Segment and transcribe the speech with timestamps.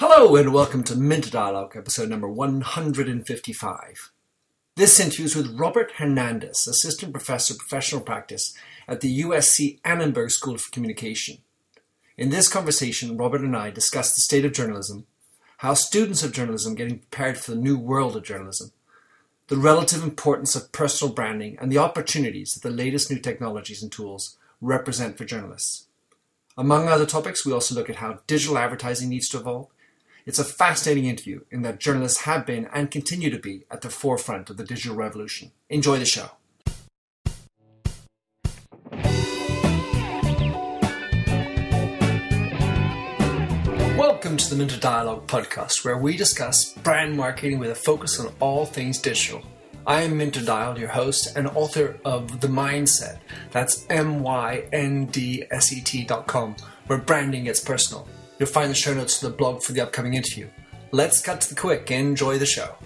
[0.00, 4.12] Hello and welcome to Minter Dialogue, episode number 155.
[4.76, 8.54] This interview is with Robert Hernandez, Assistant Professor of Professional Practice
[8.86, 11.38] at the USC Annenberg School of Communication.
[12.16, 15.08] In this conversation, Robert and I discuss the state of journalism,
[15.56, 18.70] how students of journalism are getting prepared for the new world of journalism,
[19.48, 23.90] the relative importance of personal branding, and the opportunities that the latest new technologies and
[23.90, 25.88] tools represent for journalists.
[26.56, 29.66] Among other topics, we also look at how digital advertising needs to evolve
[30.28, 33.88] it's a fascinating interview in that journalists have been and continue to be at the
[33.88, 35.52] forefront of the digital revolution.
[35.70, 36.32] Enjoy the show.
[43.96, 48.30] Welcome to the Minter Dialogue podcast, where we discuss brand marketing with a focus on
[48.38, 49.42] all things digital.
[49.86, 53.20] I am Minter Dial, your host and author of The Myndset.
[53.50, 56.54] That's M Y N D S E T dot com,
[56.86, 58.06] where branding gets personal.
[58.38, 60.48] You'll find the show notes to the blog for the upcoming interview.
[60.92, 61.90] Let's cut to the quick.
[61.90, 62.76] and Enjoy the show.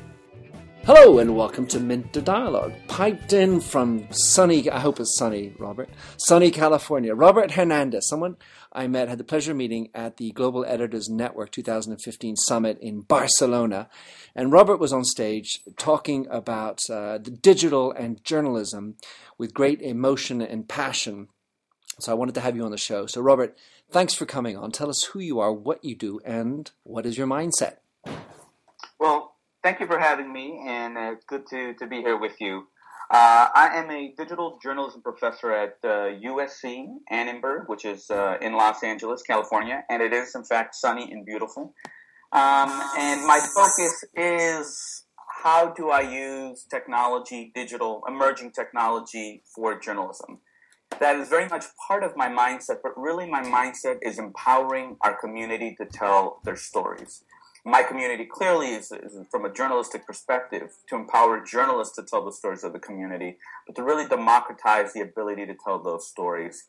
[0.84, 2.72] Hello and welcome to Minter Dialogue.
[2.89, 7.14] Piped in from sunny, I hope it's sunny, Robert, sunny California.
[7.14, 8.36] Robert Hernandez, someone
[8.72, 13.03] I met, had the pleasure of meeting at the Global Editors Network 2015 summit in
[13.03, 13.91] Barcelona.
[14.34, 18.97] And Robert was on stage talking about uh, the digital and journalism
[19.37, 21.28] with great emotion and passion.
[21.98, 23.07] So I wanted to have you on the show.
[23.07, 23.57] So, Robert,
[23.93, 24.73] Thanks for coming on.
[24.73, 27.77] Tell us who you are, what you do, and what is your mindset.
[28.99, 32.41] Well, thank you for having me, and uh, it's good to, to be here with
[32.41, 32.69] you.
[33.11, 38.55] Uh, I am a digital journalism professor at uh, USC Annenberg, which is uh, in
[38.55, 41.75] Los Angeles, California, and it is, in fact, sunny and beautiful.
[42.33, 45.05] Um, and my focus is
[45.43, 50.41] how do I use technology, digital, emerging technology for journalism
[51.01, 55.15] that is very much part of my mindset, but really my mindset is empowering our
[55.15, 57.25] community to tell their stories.
[57.65, 62.33] My community clearly is, is, from a journalistic perspective to empower journalists to tell the
[62.33, 66.65] stories of the community, but to really democratize the ability to tell those stories.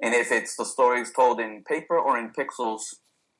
[0.00, 2.94] And if it's the stories told in paper or in pixels,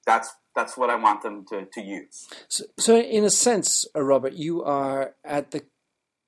[0.04, 2.28] that's that's what I want them to, to use.
[2.48, 5.62] So, so in a sense, uh, Robert, you are at the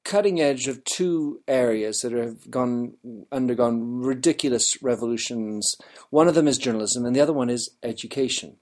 [0.05, 2.95] cutting edge of two areas that have gone
[3.31, 5.77] undergone ridiculous revolutions.
[6.11, 8.57] One of them is journalism, and the other one is education.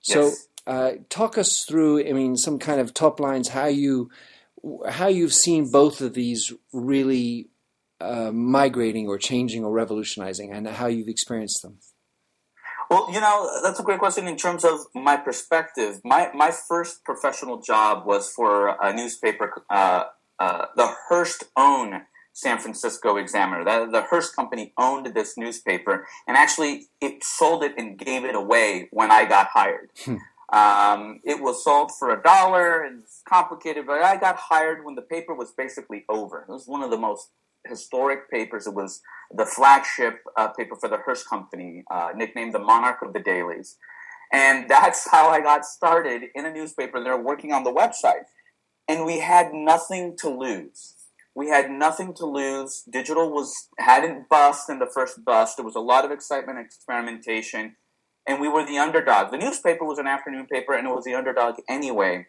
[0.00, 0.48] So, yes.
[0.66, 2.06] uh, talk us through.
[2.06, 3.48] I mean, some kind of top lines.
[3.48, 4.10] How you
[4.88, 7.48] how you've seen both of these really
[8.00, 11.78] uh, migrating or changing or revolutionizing, and how you've experienced them.
[12.94, 16.00] Well, you know, that's a great question in terms of my perspective.
[16.04, 20.04] My my first professional job was for a newspaper, uh,
[20.38, 23.64] uh, the Hearst owned San Francisco Examiner.
[23.64, 28.36] That, the Hearst company owned this newspaper, and actually, it sold it and gave it
[28.36, 29.90] away when I got hired.
[30.04, 30.18] Hmm.
[30.52, 32.84] Um, it was sold for a dollar.
[32.84, 36.42] It's complicated, but I got hired when the paper was basically over.
[36.48, 37.30] It was one of the most
[37.66, 38.66] historic papers.
[38.66, 39.00] It was
[39.34, 43.76] the flagship uh, paper for the Hearst Company, uh, nicknamed the Monarch of the Dailies.
[44.32, 47.02] And that's how I got started in a newspaper.
[47.02, 48.24] They're working on the website.
[48.88, 50.94] And we had nothing to lose.
[51.34, 52.84] We had nothing to lose.
[52.88, 55.56] Digital was hadn't bust in the first bust.
[55.56, 57.76] There was a lot of excitement and experimentation.
[58.26, 59.32] And we were the underdog.
[59.32, 62.26] The newspaper was an afternoon paper and it was the underdog anyway.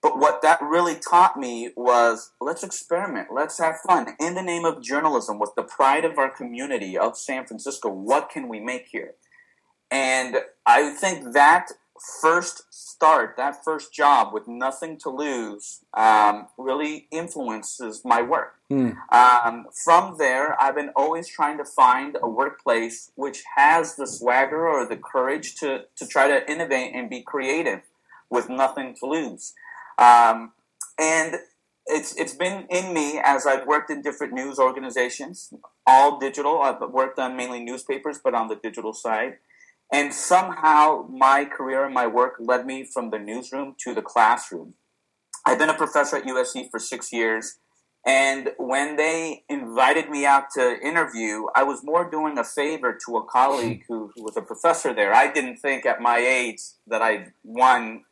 [0.00, 4.14] But what that really taught me was let's experiment, let's have fun.
[4.20, 8.30] In the name of journalism, with the pride of our community of San Francisco, what
[8.30, 9.14] can we make here?
[9.90, 10.36] And
[10.66, 11.72] I think that
[12.20, 18.54] first start, that first job with nothing to lose, um, really influences my work.
[18.70, 18.96] Mm.
[19.12, 24.68] Um, from there, I've been always trying to find a workplace which has the swagger
[24.68, 27.80] or the courage to, to try to innovate and be creative
[28.30, 29.54] with nothing to lose.
[29.98, 30.52] Um,
[30.98, 31.36] and
[31.86, 35.52] it's it's been in me as I've worked in different news organizations,
[35.86, 36.60] all digital.
[36.60, 39.38] I've worked on mainly newspapers, but on the digital side.
[39.92, 44.74] And somehow my career and my work led me from the newsroom to the classroom.
[45.46, 47.58] I've been a professor at USC for six years.
[48.06, 53.16] And when they invited me out to interview, I was more doing a favor to
[53.16, 55.14] a colleague who, who was a professor there.
[55.14, 58.04] I didn't think at my age that I, one,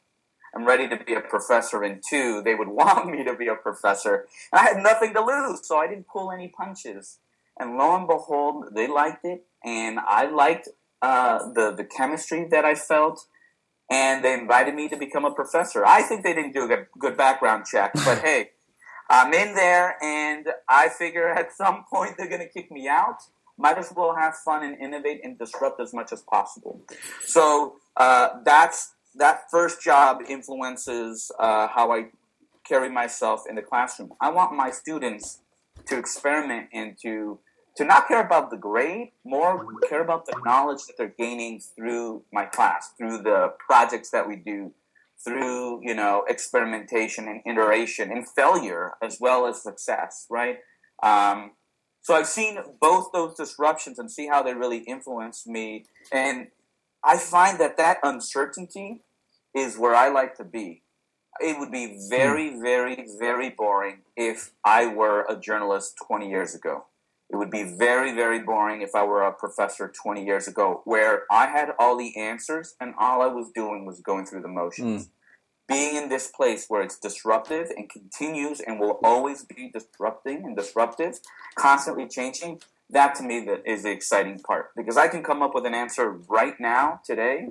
[0.54, 3.54] I'm ready to be a professor, in two, they would want me to be a
[3.54, 4.26] professor.
[4.52, 7.18] And I had nothing to lose, so I didn't pull any punches.
[7.58, 10.68] And lo and behold, they liked it, and I liked
[11.02, 13.26] uh, the the chemistry that I felt,
[13.90, 15.84] and they invited me to become a professor.
[15.86, 18.50] I think they didn't do a good, background check, but hey,
[19.08, 23.22] I'm in there, and I figure at some point they're going to kick me out.
[23.58, 26.82] Might as well have fun and innovate and disrupt as much as possible.
[27.22, 32.06] So uh, that's that first job influences uh, how I
[32.66, 34.12] carry myself in the classroom.
[34.20, 35.40] I want my students
[35.86, 37.38] to experiment and to
[37.76, 42.22] to not care about the grade, more care about the knowledge that they're gaining through
[42.32, 44.72] my class, through the projects that we do,
[45.22, 50.58] through you know experimentation and iteration and failure as well as success, right?
[51.02, 51.52] Um,
[52.00, 56.48] so I've seen both those disruptions and see how they really influence me, and
[57.04, 59.02] I find that that uncertainty
[59.56, 60.82] is where I like to be.
[61.40, 66.84] It would be very, very, very boring if I were a journalist 20 years ago.
[67.28, 71.24] It would be very, very boring if I were a professor 20 years ago, where
[71.30, 75.06] I had all the answers and all I was doing was going through the motions.
[75.06, 75.10] Mm.
[75.68, 80.56] Being in this place where it's disruptive and continues and will always be disrupting and
[80.56, 81.18] disruptive,
[81.56, 85.66] constantly changing, that to me is the exciting part because I can come up with
[85.66, 87.48] an answer right now, today,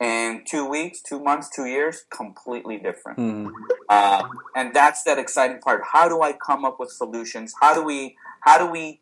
[0.00, 3.18] and two weeks, two months, two years, completely different.
[3.18, 3.50] Mm.
[3.88, 4.24] Uh,
[4.56, 5.82] and that's that exciting part.
[5.92, 7.54] How do I come up with solutions?
[7.60, 9.00] How do we how do we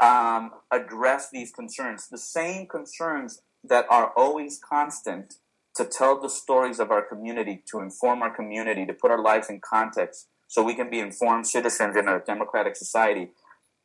[0.00, 2.08] um, address these concerns?
[2.08, 5.34] The same concerns that are always constant
[5.74, 9.48] to tell the stories of our community, to inform our community, to put our lives
[9.48, 13.30] in context, so we can be informed citizens in a democratic society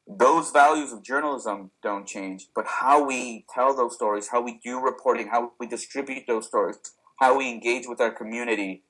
[0.07, 4.79] those values of journalism don't change, but how we tell those stories, how we do
[4.79, 6.77] reporting, how we distribute those stories,
[7.19, 8.83] how we engage with our community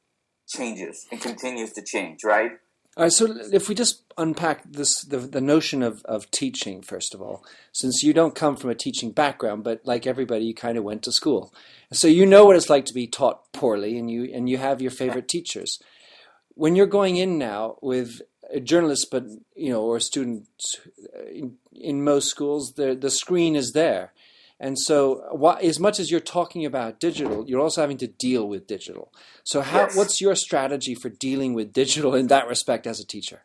[0.48, 2.52] changes and continues to change, right?
[2.96, 7.16] All right, so if we just unpack this, the, the notion of, of teaching, first
[7.16, 10.78] of all, since you don't come from a teaching background, but like everybody, you kind
[10.78, 11.54] of went to school.
[11.92, 14.80] So you know what it's like to be taught poorly and you, and you have
[14.80, 15.80] your favorite teachers.
[16.50, 18.22] When you're going in now with
[18.54, 20.48] a journalist, but you know, or a student
[21.30, 24.14] in, in most schools, the the screen is there,
[24.60, 28.48] and so what, as much as you're talking about digital, you're also having to deal
[28.48, 29.12] with digital.
[29.44, 29.98] So, how yes.
[29.98, 33.44] what's your strategy for dealing with digital in that respect as a teacher?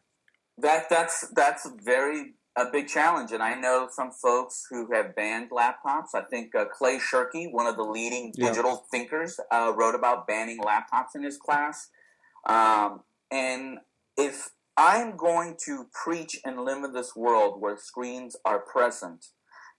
[0.59, 5.51] That that's that's very a big challenge, and I know some folks who have banned
[5.51, 6.09] laptops.
[6.15, 8.99] I think uh, Clay Shirky, one of the leading digital yeah.
[8.99, 11.89] thinkers, uh, wrote about banning laptops in his class.
[12.47, 13.01] Um,
[13.31, 13.79] and
[14.17, 19.27] if I'm going to preach and live in this world where screens are present,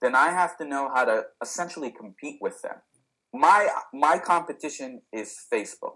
[0.02, 2.76] then I have to know how to essentially compete with them.
[3.32, 5.94] My my competition is Facebook.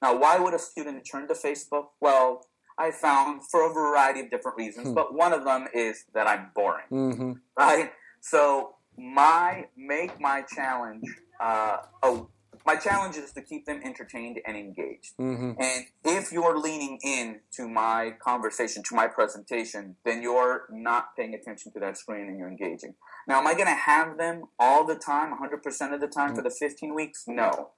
[0.00, 1.86] Now, why would a student turn to Facebook?
[2.00, 2.46] Well,
[2.78, 4.94] I found for a variety of different reasons, hmm.
[4.94, 7.32] but one of them is that I'm boring, mm-hmm.
[7.58, 7.90] right?
[8.20, 11.04] So my make my challenge
[11.40, 12.20] uh, a
[12.66, 15.16] my challenge is to keep them entertained and engaged.
[15.18, 15.52] Mm-hmm.
[15.60, 21.34] And if you're leaning in to my conversation, to my presentation, then you're not paying
[21.34, 22.94] attention to that screen and you're engaging.
[23.26, 26.42] Now, am I going to have them all the time, 100% of the time for
[26.42, 27.24] the 15 weeks?
[27.26, 27.70] No.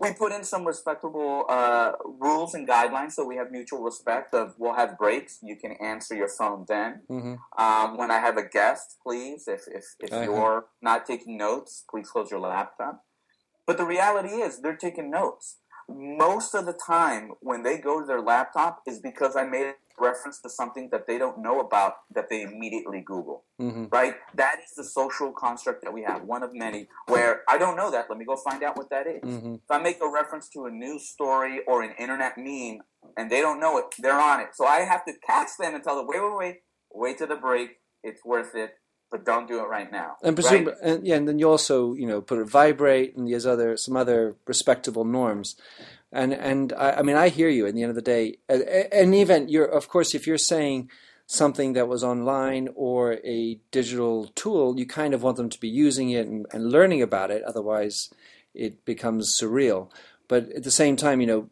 [0.00, 4.54] We put in some respectable uh, rules and guidelines so we have mutual respect of
[4.56, 5.40] we'll have breaks.
[5.42, 7.02] You can answer your phone then.
[7.10, 7.34] Mm-hmm.
[7.60, 10.22] Um, when I have a guest, please, if, if, if uh-huh.
[10.22, 13.04] you're not taking notes, please close your laptop.
[13.68, 15.58] But the reality is, they're taking notes.
[15.90, 19.74] Most of the time, when they go to their laptop, is because I made a
[19.98, 23.44] reference to something that they don't know about that they immediately Google.
[23.60, 23.84] Mm-hmm.
[23.92, 24.14] Right?
[24.34, 27.90] That is the social construct that we have, one of many, where I don't know
[27.90, 28.06] that.
[28.08, 29.22] Let me go find out what that is.
[29.22, 29.54] Mm-hmm.
[29.56, 32.80] If I make a reference to a news story or an internet meme
[33.18, 34.48] and they don't know it, they're on it.
[34.54, 36.56] So I have to catch them and tell them, wait, wait, wait,
[36.90, 37.80] wait to the break.
[38.02, 38.70] It's worth it
[39.10, 40.16] but don't do it right now.
[40.22, 40.76] And presume, right?
[40.82, 43.96] and yeah, and then you also you know put it vibrate and there's other some
[43.96, 45.56] other respectable norms.
[46.12, 47.66] And and I, I mean I hear you.
[47.66, 50.90] At the end of the day, an event you're of course if you're saying
[51.26, 55.68] something that was online or a digital tool, you kind of want them to be
[55.68, 57.42] using it and, and learning about it.
[57.44, 58.08] Otherwise,
[58.54, 59.90] it becomes surreal.
[60.26, 61.50] But at the same time, you know,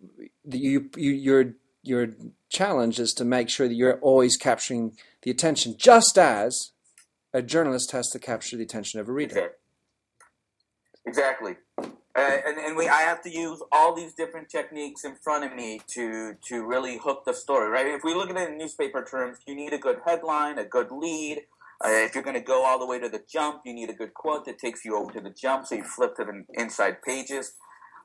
[0.48, 2.08] you, you your your
[2.48, 6.72] challenge is to make sure that you're always capturing the attention, just as
[7.36, 9.52] a journalist has to capture the attention of a reader.
[11.04, 11.56] Exactly.
[11.78, 11.84] Uh,
[12.16, 15.82] and, and we, I have to use all these different techniques in front of me
[15.88, 17.86] to to really hook the story, right?
[17.86, 20.90] If we look at it in newspaper terms, you need a good headline, a good
[20.90, 21.42] lead.
[21.84, 23.92] Uh, if you're going to go all the way to the jump, you need a
[23.92, 27.02] good quote that takes you over to the jump, so you flip to the inside
[27.02, 27.52] pages.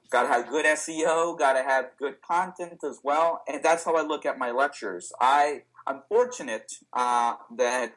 [0.09, 1.39] Got to have good SEO.
[1.39, 5.13] Got to have good content as well, and that's how I look at my lectures.
[5.21, 7.93] I I'm fortunate uh, that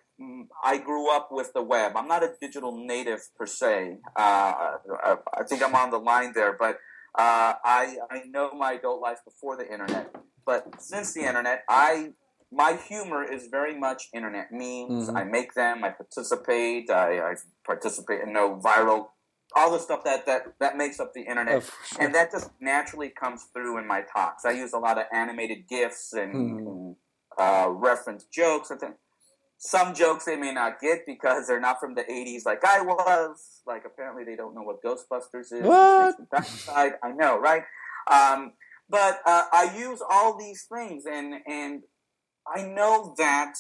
[0.63, 1.97] I grew up with the web.
[1.97, 3.99] I'm not a digital native per se.
[4.17, 5.17] Uh, I,
[5.49, 6.77] think I'm on the line there, but
[7.19, 10.15] uh, I I know my adult life before the internet.
[10.47, 12.13] But since the internet, I
[12.53, 15.09] my humor is very much internet memes.
[15.09, 15.17] Mm-hmm.
[15.17, 15.83] I make them.
[15.83, 16.91] I participate.
[16.91, 19.09] I, I participate in no viral
[19.57, 22.03] all the stuff that that that makes up the internet, oh, sure.
[22.03, 24.45] and that just naturally comes through in my talks.
[24.45, 26.59] I use a lot of animated gifs and, hmm.
[26.59, 26.97] and
[27.39, 28.95] uh, reference jokes and things.
[29.67, 33.63] Some jokes they may not get because they're not from the '80s, like I was.
[33.67, 35.63] Like apparently they don't know what Ghostbusters is.
[35.63, 36.17] What?
[37.03, 37.63] I know, right?
[38.11, 38.53] Um,
[38.91, 41.83] but uh, I use all these things, and and
[42.47, 43.55] I know that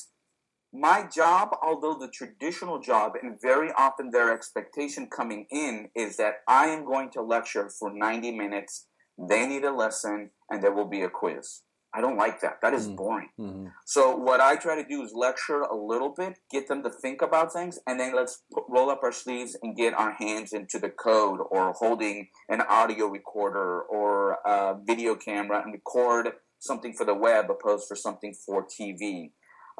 [0.75, 6.40] my job, although the traditional job, and very often their expectation coming in is that
[6.46, 10.88] I am going to lecture for 90 minutes, they need a lesson, and there will
[10.88, 11.62] be a quiz.
[11.94, 12.60] I don't like that.
[12.60, 12.96] That is mm-hmm.
[12.96, 13.28] boring.
[13.38, 13.66] Mm-hmm.
[13.86, 17.22] So what I try to do is lecture a little bit, get them to think
[17.22, 20.90] about things, and then let's roll up our sleeves and get our hands into the
[20.90, 27.14] code or holding an audio recorder or a video camera and record something for the
[27.14, 29.30] web opposed for something for TV.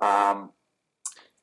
[0.01, 0.53] Um,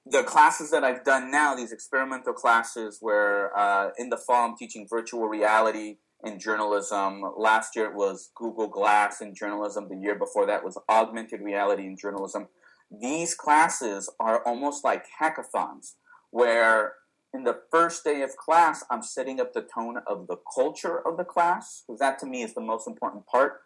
[0.05, 4.57] the classes that I've done now, these experimental classes where uh, in the fall I'm
[4.57, 7.23] teaching virtual reality in journalism.
[7.37, 9.87] Last year it was Google Glass in journalism.
[9.89, 12.47] The year before that was augmented reality in journalism.
[12.89, 15.93] These classes are almost like hackathons
[16.31, 16.93] where
[17.33, 21.17] in the first day of class, I'm setting up the tone of the culture of
[21.17, 23.61] the class, because that to me is the most important part.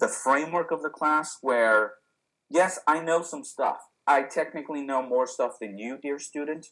[0.00, 1.94] The framework of the class, where,
[2.50, 3.78] yes, I know some stuff.
[4.06, 6.66] I technically know more stuff than you, dear student,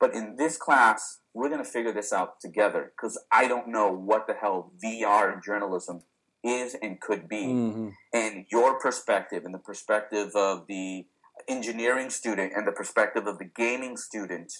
[0.00, 3.90] but in this class, we're going to figure this out together because I don't know
[3.90, 6.02] what the hell VR journalism
[6.44, 7.46] is and could be.
[7.46, 7.88] Mm-hmm.
[8.12, 11.06] And your perspective and the perspective of the
[11.48, 14.52] engineering student and the perspective of the gaming student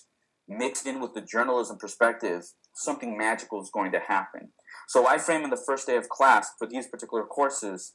[0.49, 4.49] mixed in with the journalism perspective, something magical is going to happen.
[4.89, 7.95] So I frame in the first day of class for these particular courses,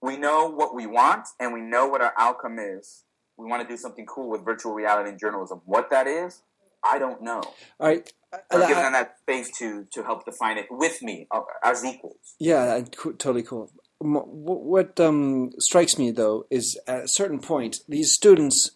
[0.00, 3.04] we know what we want and we know what our outcome is
[3.38, 5.62] we want to do something cool with virtual reality and journalism.
[5.64, 6.42] What that is,
[6.84, 7.42] I don't know.
[7.80, 8.12] All right.
[8.50, 12.34] I'm giving them that space to to help define it with me uh, as equals.
[12.38, 12.82] Yeah,
[13.18, 13.70] totally cool.
[14.00, 18.70] What um, strikes me though is at a certain point, these students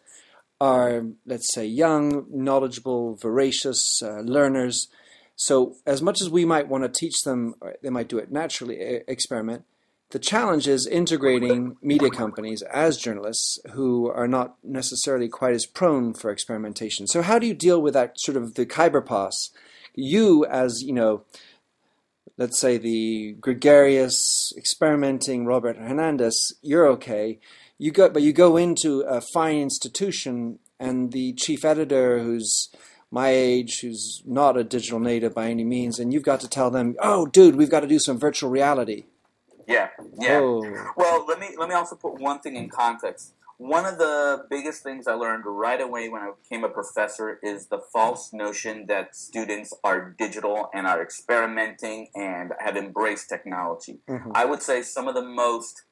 [0.63, 4.89] are, let's say, young, knowledgeable, voracious uh, learners.
[5.35, 8.79] So, as much as we might want to teach them, they might do it naturally,
[9.09, 9.65] experiment.
[10.13, 16.13] The challenge is integrating media companies as journalists who are not necessarily quite as prone
[16.13, 17.07] for experimentation.
[17.07, 19.49] So how do you deal with that sort of the Khyber Pass?
[19.95, 21.25] You as, you know,
[22.37, 27.41] let's say the gregarious, experimenting Robert Hernandez, you're okay.
[27.79, 32.69] You go, but you go into a fine institution and the chief editor who's
[33.11, 36.71] my age, who's not a digital native by any means, and you've got to tell
[36.71, 39.05] them, oh, dude, we've got to do some virtual reality.
[39.73, 39.89] Yeah,
[40.19, 40.41] yeah.
[40.41, 40.93] Oh.
[40.97, 43.35] Well, let me let me also put one thing in context.
[43.59, 47.69] One of the biggest things I learned right away when I became a professor is
[47.69, 54.01] the false notion that students are digital and are experimenting and have embraced technology.
[54.09, 54.33] Mm-hmm.
[54.35, 55.83] I would say some of the most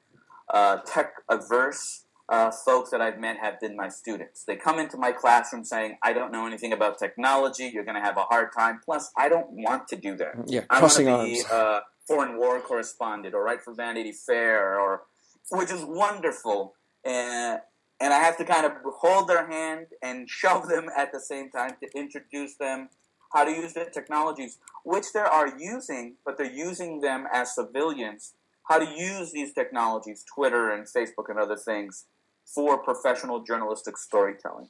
[0.53, 4.43] uh, tech averse uh, folks that I've met have been my students.
[4.45, 7.69] They come into my classroom saying, I don't know anything about technology.
[7.73, 8.79] You're going to have a hard time.
[8.83, 10.33] Plus, I don't want to do that.
[10.47, 11.29] Yeah, crossing I arms.
[11.29, 15.03] Be, uh, foreign war correspondent or write for Vanity Fair or
[15.49, 16.75] which is wonderful.
[17.05, 17.59] And
[17.99, 21.51] and I have to kind of hold their hand and shove them at the same
[21.51, 22.89] time to introduce them
[23.33, 28.33] how to use the technologies, which they are using, but they're using them as civilians,
[28.67, 32.05] how to use these technologies, Twitter and Facebook and other things,
[32.43, 34.67] for professional journalistic storytelling.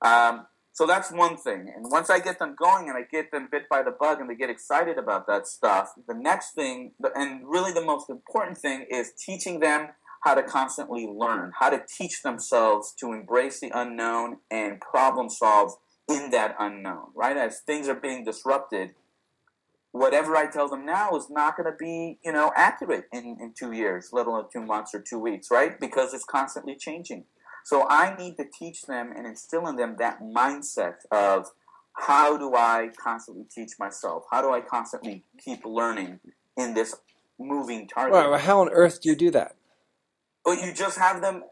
[0.00, 0.46] Um,
[0.78, 1.72] so that's one thing.
[1.74, 4.30] And once I get them going and I get them bit by the bug and
[4.30, 8.86] they get excited about that stuff, the next thing, and really the most important thing,
[8.88, 9.88] is teaching them
[10.22, 15.72] how to constantly learn, how to teach themselves to embrace the unknown and problem solve
[16.08, 17.36] in that unknown, right?
[17.36, 18.94] As things are being disrupted,
[19.90, 23.52] whatever I tell them now is not going to be, you know, accurate in, in
[23.58, 25.80] two years, let alone two months or two weeks, right?
[25.80, 27.24] Because it's constantly changing.
[27.68, 31.50] So I need to teach them and instill in them that mindset of
[31.92, 34.24] how do I constantly teach myself?
[34.30, 36.20] How do I constantly keep learning
[36.56, 36.94] in this
[37.38, 38.14] moving target?
[38.14, 39.54] Well, how on earth do you do that?
[40.46, 41.44] Well, you just have them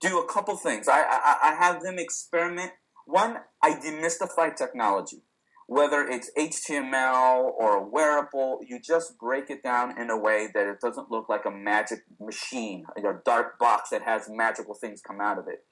[0.00, 0.88] do a couple things.
[0.88, 2.72] I, I, I have them experiment.
[3.04, 5.20] One, I demystify technology
[5.68, 10.66] whether it's HTML or a wearable, you just break it down in a way that
[10.66, 15.20] it doesn't look like a magic machine, a dark box that has magical things come
[15.20, 15.66] out of it.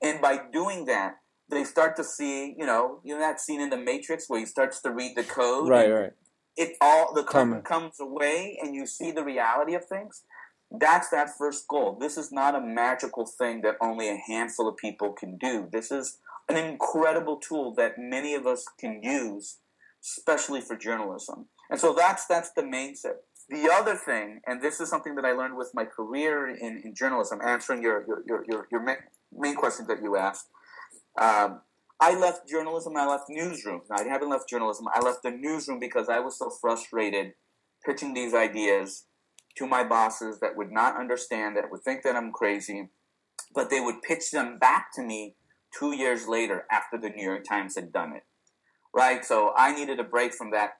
[0.00, 1.16] And by doing that,
[1.50, 4.46] they start to see, you know, you know that scene in the Matrix where he
[4.46, 5.68] starts to read the code.
[5.68, 6.12] Right, right.
[6.56, 10.22] It all the comes away, and you see the reality of things.
[10.70, 11.98] That's that first goal.
[12.00, 15.68] This is not a magical thing that only a handful of people can do.
[15.70, 16.18] This is
[16.48, 19.58] an incredible tool that many of us can use,
[20.02, 21.46] especially for journalism.
[21.70, 23.16] And so that's that's the main set.
[23.48, 26.94] The other thing, and this is something that I learned with my career in, in
[26.94, 28.96] journalism, answering your your, your, your, your main,
[29.32, 30.48] main question that you asked.
[31.20, 31.60] Um,
[32.00, 32.96] I left journalism.
[32.96, 33.82] I left newsroom.
[33.90, 34.86] I haven't left journalism.
[34.92, 37.34] I left the newsroom because I was so frustrated
[37.84, 39.04] pitching these ideas
[39.56, 42.88] to my bosses that would not understand, that would think that I'm crazy,
[43.54, 45.36] but they would pitch them back to me
[45.78, 48.22] two years later after the New York Times had done it.
[48.94, 49.24] Right?
[49.24, 50.72] So I needed a break from that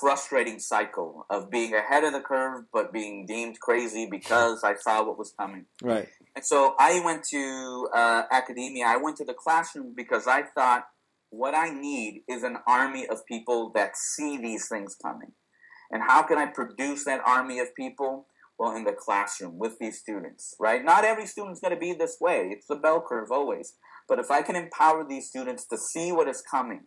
[0.00, 5.04] frustrating cycle of being ahead of the curve but being deemed crazy because I saw
[5.04, 5.66] what was coming.
[5.82, 6.08] Right.
[6.34, 8.86] And so I went to uh, academia.
[8.86, 10.84] I went to the classroom because I thought
[11.30, 15.32] what I need is an army of people that see these things coming.
[15.90, 18.26] And how can I produce that army of people?
[18.56, 20.84] Well, in the classroom with these students, right?
[20.84, 22.50] Not every student's going to be this way.
[22.52, 23.74] It's the bell curve always.
[24.08, 26.84] But if I can empower these students to see what is coming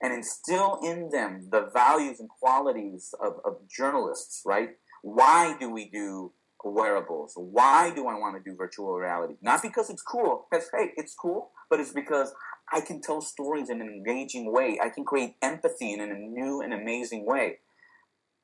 [0.00, 4.70] and instill in them the values and qualities of, of journalists, right?
[5.02, 6.32] Why do we do
[6.64, 7.32] wearables?
[7.36, 9.34] Why do I want to do virtual reality?
[9.42, 12.32] Not because it's cool, because hey, it's cool, but it's because
[12.72, 14.78] I can tell stories in an engaging way.
[14.82, 17.58] I can create empathy in a new and amazing way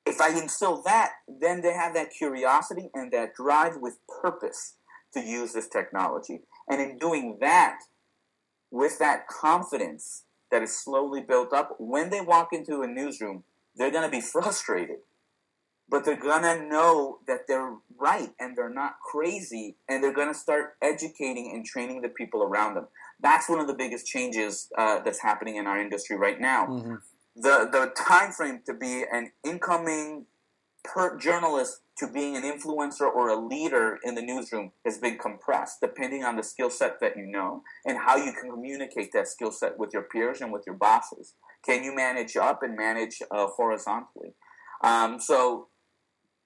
[0.07, 4.75] if I instill that, then they have that curiosity and that drive with purpose
[5.15, 6.41] to use this technology.
[6.69, 7.79] And in doing that,
[8.75, 13.45] with that confidence that is slowly built up, when they walk into a newsroom,
[13.77, 14.99] they're going to be frustrated.
[15.89, 20.33] But they're going to know that they're right and they're not crazy, and they're going
[20.33, 22.89] to start educating and training the people around them.
[23.21, 26.67] That's one of the biggest changes uh, that's happening in our industry right now.
[26.67, 26.95] Mm-hmm
[27.37, 30.27] the the time frame to be an incoming
[30.85, 35.79] per journalist to being an influencer or a leader in the newsroom has been compressed
[35.81, 39.51] depending on the skill set that you know and how you can communicate that skill
[39.51, 41.35] set with your peers and with your bosses.
[41.65, 44.35] Can you manage up and manage uh, horizontally?
[44.83, 45.69] Um, so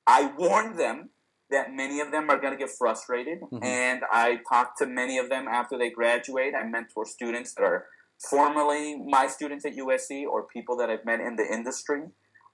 [0.07, 1.11] i warned them
[1.51, 3.63] that many of them are going to get frustrated mm-hmm.
[3.63, 6.55] and i talked to many of them after they graduate.
[6.55, 7.87] I mentor students that are
[8.31, 12.03] formerly my students at USC or people that I've met in the industry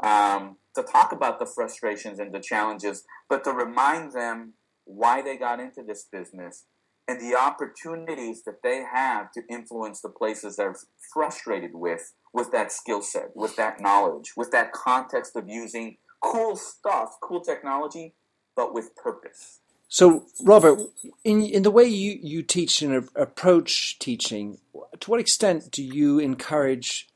[0.02, 4.54] um, to talk about the frustrations and the challenges, but to remind them
[4.85, 6.64] why they got into this business
[7.07, 10.74] and the opportunities that they have to influence the places they're
[11.12, 16.57] frustrated with, with that skill set, with that knowledge, with that context of using cool
[16.57, 18.14] stuff, cool technology,
[18.57, 19.61] but with purpose.
[19.88, 20.80] So, Robert,
[21.24, 24.59] in in the way you, you teach and approach teaching,
[24.98, 27.07] to what extent do you encourage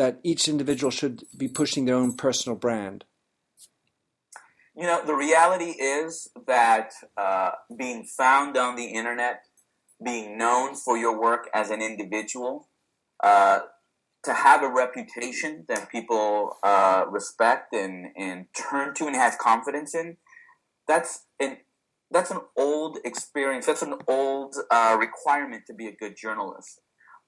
[0.00, 3.04] that each individual should be pushing their own personal brand?
[4.74, 9.42] You know, the reality is that uh, being found on the internet,
[10.02, 12.66] being known for your work as an individual,
[13.22, 13.58] uh,
[14.24, 19.94] to have a reputation that people uh, respect and, and turn to and have confidence
[19.94, 20.16] in,
[20.88, 21.58] that's an
[22.10, 23.66] that's an old experience.
[23.66, 26.80] That's an old uh, requirement to be a good journalist.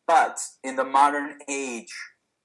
[0.06, 1.94] But in the modern age,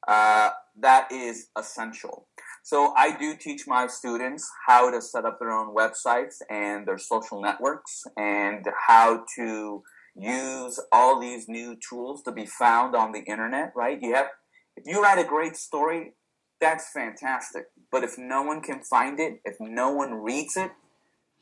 [0.08, 2.28] uh, that is essential.
[2.64, 6.98] So I do teach my students how to set up their own websites and their
[6.98, 9.84] social networks and how to
[10.16, 14.02] use all these new tools to be found on the internet, right?
[14.02, 14.28] You have
[14.76, 16.14] if you write a great story,
[16.62, 17.66] that's fantastic.
[17.92, 20.72] But if no one can find it, if no one reads it,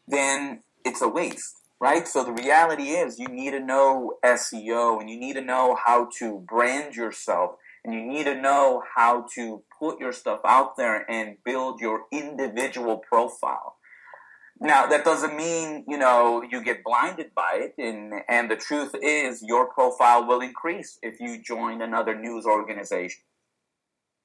[0.08, 2.08] then it's a waste, right?
[2.08, 6.10] So the reality is you need to know SEO and you need to know how
[6.20, 11.10] to brand yourself and you need to know how to put your stuff out there
[11.10, 13.76] and build your individual profile.
[14.60, 18.96] Now that doesn't mean, you know, you get blinded by it and and the truth
[19.02, 23.22] is your profile will increase if you join another news organization.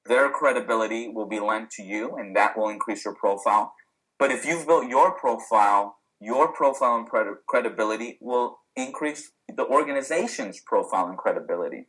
[0.05, 3.73] Their credibility will be lent to you and that will increase your profile.
[4.17, 11.07] But if you've built your profile your profile and credibility will increase the organization's profile
[11.07, 11.87] and credibility.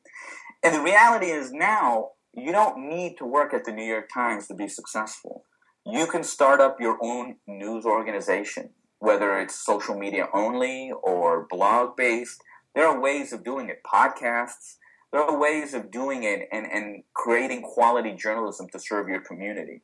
[0.63, 4.47] And the reality is now, you don't need to work at the New York Times
[4.47, 5.45] to be successful.
[5.85, 8.71] You can start up your own news organization,
[9.01, 12.41] whether it's social media only or blog based.
[12.75, 14.77] There are ways of doing it, podcasts.
[15.13, 19.81] There are ways of doing it and, and creating quality journalism to serve your community.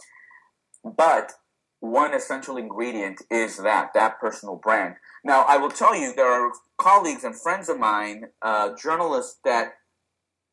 [0.85, 1.33] But
[1.81, 4.95] one essential ingredient is that that personal brand.
[5.25, 9.73] Now, I will tell you, there are colleagues and friends of mine, uh, journalists that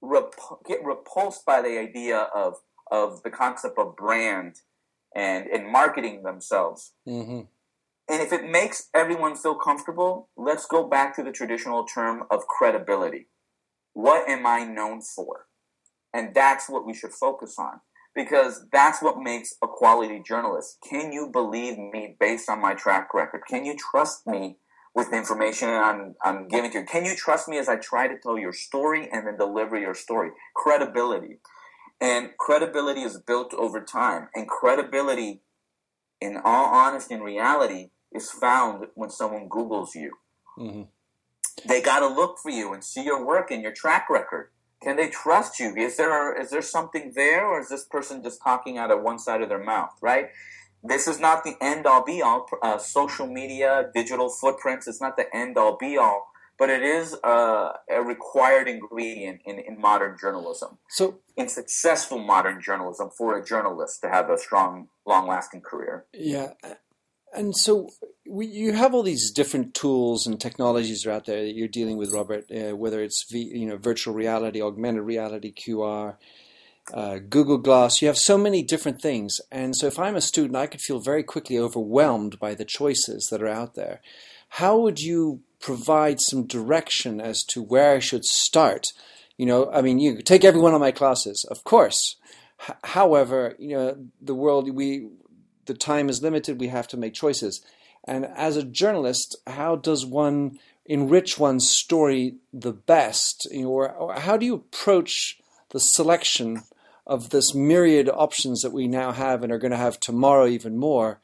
[0.06, 0.36] rep-
[0.68, 2.56] get repulsed by the idea of
[2.92, 4.62] of the concept of brand
[5.16, 6.94] and and marketing themselves.
[7.08, 7.42] Mm-hmm.
[8.08, 12.48] And if it makes everyone feel comfortable, let's go back to the traditional term of
[12.48, 13.28] credibility.
[13.94, 15.48] What am I known for?
[16.14, 17.82] And that's what we should focus on
[18.16, 20.78] because that's what makes a quality journalist.
[20.88, 23.42] Can you believe me based on my track record?
[23.48, 24.58] Can you trust me
[24.96, 26.86] with the information I'm, I'm giving to you?
[26.86, 29.94] Can you trust me as I try to tell your story and then deliver your
[29.94, 30.32] story?
[30.56, 31.40] Credibility.
[32.00, 34.30] And credibility is built over time.
[34.34, 35.42] And credibility,
[36.22, 40.14] in all honesty and reality, is found when someone Googles you.
[40.58, 40.84] Mm-hmm.
[41.68, 44.52] They got to look for you and see your work and your track record.
[44.82, 45.74] Can they trust you?
[45.76, 49.18] Is there is there something there, or is this person just talking out of one
[49.18, 49.92] side of their mouth?
[50.02, 50.30] Right.
[50.88, 52.48] This is not the end all be all.
[52.62, 54.88] Uh, social media, digital footprints.
[54.88, 59.60] It's not the end all be all, but it is a, a required ingredient in,
[59.60, 60.78] in modern journalism.
[60.90, 66.06] So, in successful modern journalism, for a journalist to have a strong, long lasting career.
[66.14, 66.54] Yeah,
[67.36, 67.90] and so
[68.28, 72.14] we, you have all these different tools and technologies out there that you're dealing with,
[72.14, 72.46] Robert.
[72.52, 76.16] Uh, whether it's v, you know virtual reality, augmented reality, QR,
[76.94, 78.02] uh, Google Glass.
[78.02, 81.00] You have so many different things, and so if I'm a student, I could feel
[81.00, 84.02] very quickly overwhelmed by the choices that are out there.
[84.50, 88.88] How would you provide some direction as to where I should start?
[89.38, 92.16] You know, I mean, you take every one of my classes, of course.
[92.70, 95.10] H- however, you know, the world we
[95.66, 97.62] the time is limited, we have to make choices.
[98.08, 103.48] And as a journalist, how does one enrich one's story the best?
[103.52, 105.40] You know, or, or how do you approach
[105.72, 106.64] the selection
[107.08, 110.78] of this myriad options that we now have and are going to have tomorrow even
[110.78, 111.20] more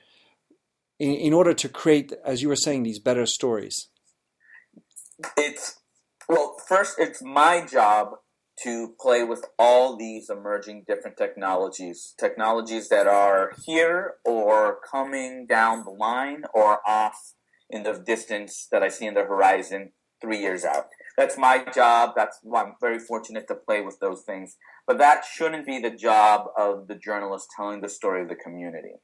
[0.99, 3.87] in, in order to create, as you were saying, these better stories?
[5.37, 5.79] It's,
[6.29, 8.09] well, first, it's my job
[8.63, 15.83] to play with all these emerging different technologies, technologies that are here or coming down
[15.83, 17.33] the line or off
[17.69, 20.85] in the distance that I see in the horizon three years out.
[21.17, 22.11] That's my job.
[22.15, 24.57] That's why I'm very fortunate to play with those things.
[24.91, 28.95] But that shouldn't be the job of the journalist telling the story of the community.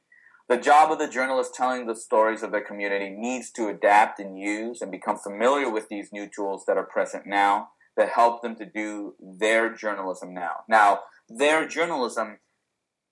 [0.46, 4.38] The job of the journalist telling the stories of the community needs to adapt and
[4.38, 8.54] use and become familiar with these new tools that are present now that help them
[8.56, 10.56] to do their journalism now.
[10.68, 12.40] Now, their journalism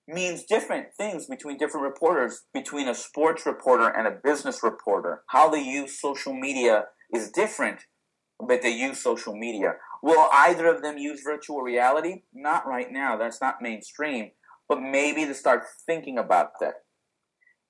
[0.07, 5.23] means different things between different reporters, between a sports reporter and a business reporter.
[5.29, 7.85] How they use social media is different,
[8.39, 9.75] but they use social media.
[10.01, 12.23] Will either of them use virtual reality?
[12.33, 13.17] Not right now.
[13.17, 14.31] That's not mainstream,
[14.69, 16.75] but maybe to start thinking about that.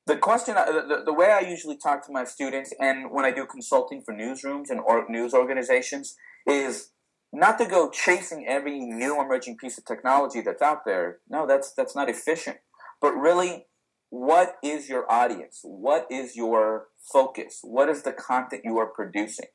[0.06, 3.32] The question, uh, the, the way I usually talk to my students, and when I
[3.32, 6.91] do consulting for newsrooms and or news organizations, is
[7.34, 11.19] not to go chasing every new emerging piece of technology that's out there.
[11.30, 12.58] No, that's that's not efficient.
[13.01, 13.65] But really,
[14.10, 15.60] what is your audience?
[15.63, 17.60] What is your focus?
[17.63, 19.47] What is the content you are producing?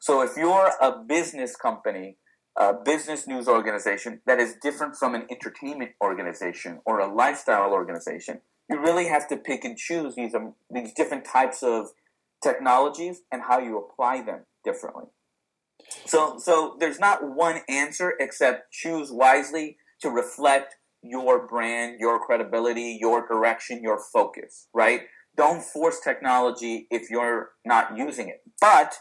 [0.00, 2.16] So if you're a business company,
[2.58, 8.40] a business news organization that is different from an entertainment organization or a lifestyle organization,
[8.68, 11.88] you really have to pick and choose these um, these different types of
[12.42, 15.04] technologies and how you apply them differently.
[16.06, 22.98] So, so there's not one answer except choose wisely to reflect your brand, your credibility,
[23.00, 25.02] your direction, your focus, right?
[25.36, 28.42] Don't force technology if you're not using it.
[28.60, 28.94] But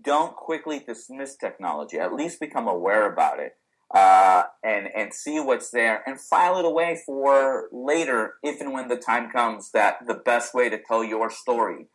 [0.00, 1.98] don't quickly dismiss technology.
[1.98, 3.56] At least become aware about it
[3.92, 8.88] uh, and and see what's there and file it away for later, if and when
[8.88, 11.86] the time comes that the best way to tell your story,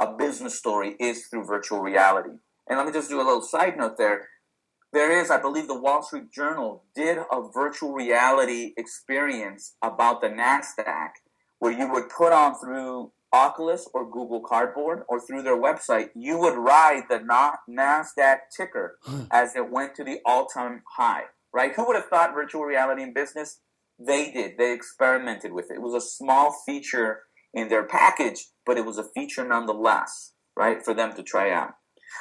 [0.00, 2.36] a business story, is through virtual reality.
[2.68, 4.28] And let me just do a little side note there.
[4.92, 10.28] There is, I believe, the Wall Street Journal did a virtual reality experience about the
[10.28, 11.10] NASDAQ
[11.58, 16.38] where you would put on through Oculus or Google Cardboard or through their website, you
[16.38, 17.18] would ride the
[17.68, 18.98] NASDAQ ticker
[19.30, 21.72] as it went to the all time high, right?
[21.74, 23.60] Who would have thought virtual reality in business?
[23.98, 24.58] They did.
[24.58, 25.74] They experimented with it.
[25.74, 30.82] It was a small feature in their package, but it was a feature nonetheless, right,
[30.84, 31.74] for them to try out.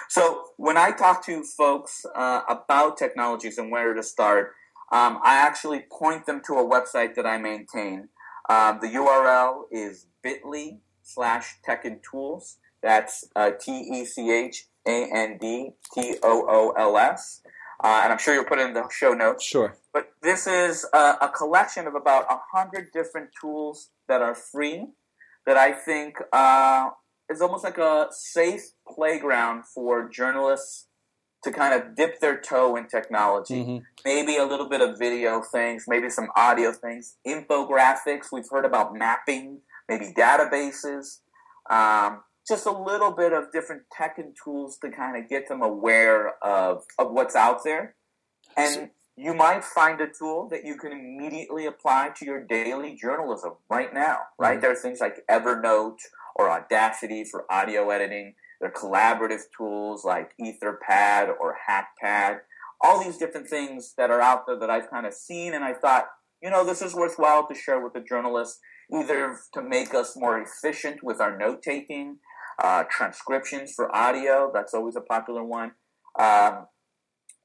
[0.10, 4.52] So when I talk to folks uh, about technologies and where to start,
[4.92, 8.10] um, I actually point them to a website that I maintain.
[8.50, 12.58] Um, the URL is bit.ly slash tech and tools.
[12.84, 17.42] That's uh, T E C H A N D T O O L S.
[17.84, 19.44] Uh, and I'm sure you'll put it in the show notes.
[19.44, 19.78] Sure.
[19.94, 24.88] But this is a, a collection of about a hundred different tools that are free
[25.46, 26.90] that I think uh,
[27.30, 30.88] is almost like a safe playground for journalists
[31.44, 33.62] to kind of dip their toe in technology.
[33.64, 33.78] Mm-hmm.
[34.04, 38.32] Maybe a little bit of video things, maybe some audio things, infographics.
[38.32, 41.20] We've heard about mapping, maybe databases.
[41.70, 45.62] Um, just a little bit of different tech and tools to kind of get them
[45.62, 47.96] aware of, of what's out there.
[48.56, 53.54] And you might find a tool that you can immediately apply to your daily journalism
[53.70, 54.54] right now, right?
[54.54, 54.62] Mm-hmm.
[54.62, 55.98] There are things like Evernote
[56.36, 58.36] or Audacity for audio editing.
[58.62, 62.40] There are collaborative tools like Etherpad or Hackpad.
[62.80, 65.74] All these different things that are out there that I've kind of seen, and I
[65.74, 66.06] thought,
[66.42, 68.60] you know, this is worthwhile to share with the journalists,
[68.94, 72.18] either to make us more efficient with our note taking,
[72.62, 75.74] uh, transcriptions for audio, that's always a popular one.
[76.18, 76.68] Um,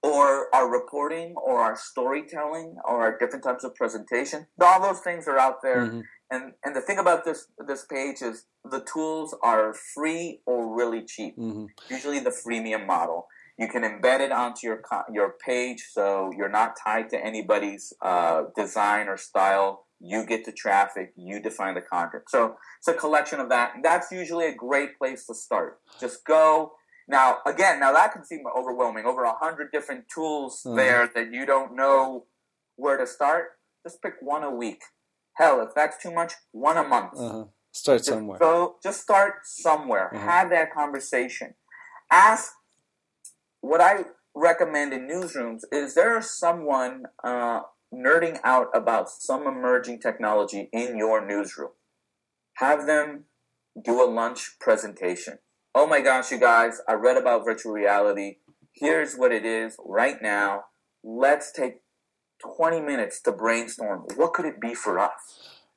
[0.02, 4.46] or our reporting or our storytelling or our different types of presentation.
[4.60, 5.86] All those things are out there.
[5.86, 6.00] Mm-hmm.
[6.30, 11.04] And and the thing about this this page is the tools are free or really
[11.04, 11.36] cheap.
[11.36, 11.66] Mm-hmm.
[11.90, 13.26] Usually the freemium model.
[13.58, 18.44] You can embed it onto your your page, so you're not tied to anybody's uh,
[18.56, 19.84] design or style.
[20.02, 21.12] You get the traffic.
[21.16, 22.24] You define the content.
[22.28, 23.74] So it's a collection of that.
[23.82, 25.78] That's usually a great place to start.
[26.00, 26.72] Just go
[27.08, 29.04] now, again, now that can seem overwhelming.
[29.04, 30.76] Over a hundred different tools uh-huh.
[30.76, 32.26] there that you don't know
[32.76, 33.58] where to start.
[33.84, 34.82] Just pick one a week.
[35.34, 37.12] Hell, if that's too much, one a month.
[37.16, 37.44] Uh-huh.
[37.72, 38.38] Start just somewhere.
[38.40, 40.14] So just start somewhere.
[40.14, 40.24] Uh-huh.
[40.24, 41.54] Have that conversation.
[42.10, 42.52] Ask.
[43.60, 47.60] What I recommend in newsrooms is there someone uh,
[47.92, 51.70] nerding out about some emerging technology in your newsroom.
[52.54, 53.24] Have them
[53.82, 55.38] do a lunch presentation
[55.74, 58.36] oh my gosh, you guys, I read about virtual reality.
[58.74, 60.64] Here's what it is right now.
[61.02, 61.80] Let's take
[62.56, 64.04] 20 minutes to brainstorm.
[64.16, 65.10] What could it be for us?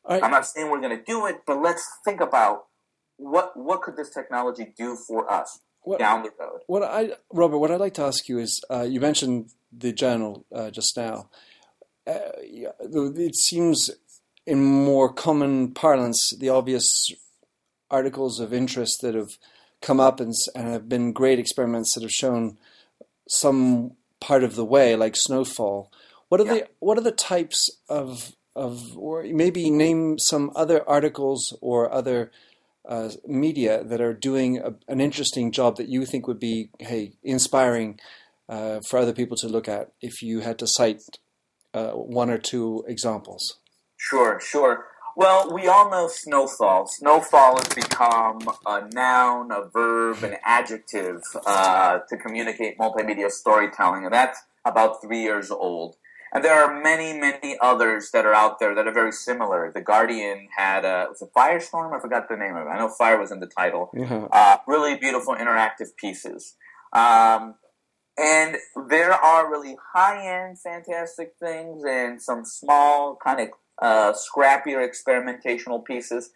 [0.05, 2.65] I, I'm not saying we're going to do it, but let's think about
[3.17, 6.59] what what could this technology do for us what, down the road.
[6.67, 10.45] What I, Robert, what I'd like to ask you is, uh, you mentioned the journal
[10.53, 11.29] uh, just now.
[12.07, 13.89] Uh, it seems,
[14.45, 17.11] in more common parlance, the obvious
[17.89, 19.37] articles of interest that have
[19.81, 22.57] come up and, and have been great experiments that have shown
[23.27, 25.91] some part of the way, like snowfall.
[26.29, 26.53] What are yeah.
[26.53, 32.31] the what are the types of of or maybe name some other articles or other
[32.87, 37.13] uh, media that are doing a, an interesting job that you think would be hey
[37.23, 37.99] inspiring
[38.47, 41.01] uh, for other people to look at if you had to cite
[41.75, 43.59] uh, one or two examples.
[43.97, 44.85] Sure, sure.
[45.17, 46.87] Well, we all know snowfall.
[46.87, 54.13] Snowfall has become a noun, a verb, an adjective uh, to communicate multimedia storytelling, and
[54.13, 55.95] that's about three years old.
[56.33, 59.71] And there are many, many others that are out there that are very similar.
[59.73, 61.95] The Guardian had a was a Firestorm.
[61.95, 62.69] I forgot the name of it.
[62.69, 63.89] I know fire was in the title.
[63.93, 64.27] Yeah.
[64.31, 66.55] Uh, really beautiful interactive pieces.
[66.91, 67.55] Um,
[68.17, 73.49] and there are really high end, fantastic things, and some small, kind of
[73.81, 76.29] uh, scrappier experimentational pieces.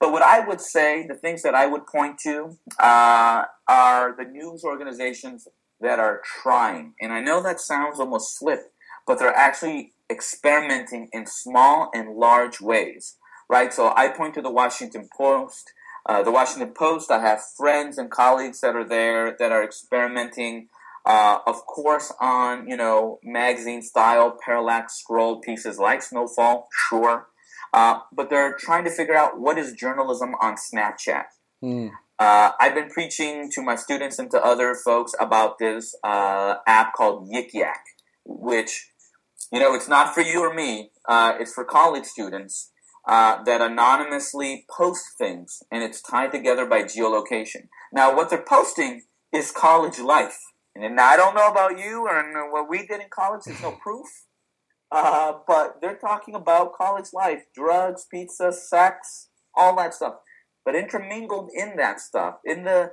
[0.00, 4.24] But what I would say, the things that I would point to, uh, are the
[4.24, 5.46] news organizations
[5.80, 6.94] that are trying.
[7.00, 8.72] And I know that sounds almost slip,
[9.06, 13.16] but they're actually experimenting in small and large ways,
[13.48, 13.72] right?
[13.72, 15.72] So I point to the Washington Post.
[16.06, 20.68] Uh, the Washington Post, I have friends and colleagues that are there that are experimenting
[21.06, 27.28] uh, of course, on you know magazine style parallax scroll pieces like Snowfall, sure,
[27.72, 31.24] uh, but they're trying to figure out what is journalism on Snapchat.
[31.64, 31.90] Mm.
[32.18, 36.92] Uh, I've been preaching to my students and to other folks about this uh, app
[36.92, 37.82] called Yik Yak,
[38.26, 38.90] which
[39.50, 40.90] you know it's not for you or me.
[41.08, 42.72] Uh, it's for college students.
[43.08, 47.66] Uh, that anonymously post things, and it's tied together by geolocation.
[47.90, 50.38] Now, what they're posting is college life
[50.82, 53.42] and I don't know about you and what we did in college.
[53.44, 54.06] There's no proof.
[54.92, 60.14] Uh, but they're talking about college life, drugs, pizza, sex, all that stuff.
[60.64, 62.92] But intermingled in that stuff, in the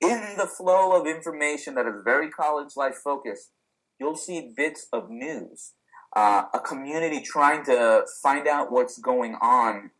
[0.00, 3.50] in the flow of information that is very college life focused,
[3.98, 5.72] you'll see bits of news.
[6.14, 9.90] Uh, a community trying to find out what's going on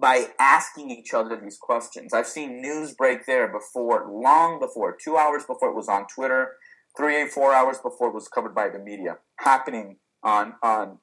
[0.00, 2.12] by asking each other these questions.
[2.12, 6.52] I've seen news break there before, long before, two hours before it was on Twitter,
[6.96, 10.98] three, four hours before it was covered by the media, happening on on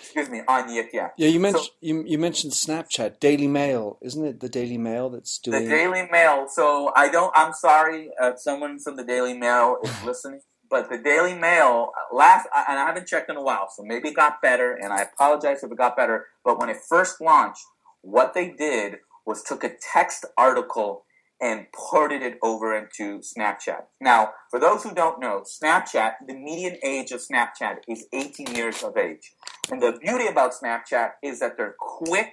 [0.00, 1.14] excuse me on Yik Yak.
[1.16, 4.40] Yeah, you mentioned so, you, you mentioned Snapchat, Daily Mail, isn't it?
[4.40, 6.46] The Daily Mail that's doing the Daily Mail.
[6.48, 7.32] So I don't.
[7.36, 10.40] I'm sorry, uh, someone from the Daily Mail is listening.
[10.70, 14.14] But the Daily Mail last, and I haven't checked in a while, so maybe it
[14.14, 16.26] got better, and I apologize if it got better.
[16.44, 17.64] But when it first launched,
[18.10, 21.04] what they did was took a text article
[21.40, 23.82] and ported it over into Snapchat.
[24.00, 28.82] Now, for those who don't know, Snapchat, the median age of Snapchat is 18 years
[28.82, 29.32] of age.
[29.70, 32.32] And the beauty about Snapchat is that they're quick,